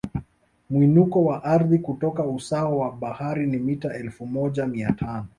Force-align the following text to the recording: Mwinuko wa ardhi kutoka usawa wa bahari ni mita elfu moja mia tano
Mwinuko 0.69 1.25
wa 1.25 1.43
ardhi 1.43 1.79
kutoka 1.79 2.23
usawa 2.25 2.69
wa 2.77 2.91
bahari 2.91 3.47
ni 3.47 3.57
mita 3.57 3.93
elfu 3.95 4.25
moja 4.25 4.65
mia 4.67 4.91
tano 4.91 5.25